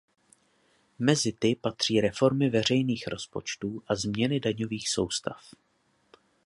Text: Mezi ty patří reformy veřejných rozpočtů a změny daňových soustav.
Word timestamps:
Mezi 0.99 1.31
ty 1.33 1.55
patří 1.61 2.01
reformy 2.01 2.49
veřejných 2.49 3.07
rozpočtů 3.07 3.83
a 3.87 3.95
změny 3.95 4.39
daňových 4.39 4.89
soustav. 4.89 5.51